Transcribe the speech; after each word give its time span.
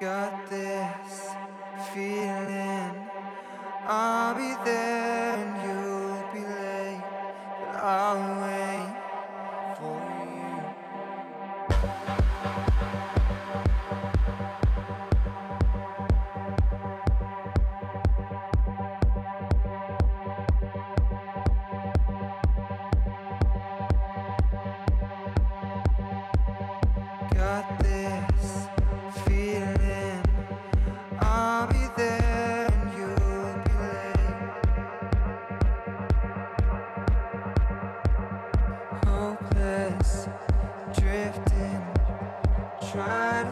got 0.00 0.48
this 0.48 0.79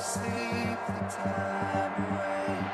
sleep 0.00 0.78
the 0.86 1.00
time 1.10 1.92
away. 2.12 2.68